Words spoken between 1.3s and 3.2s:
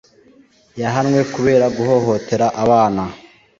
kubera guhohotera abana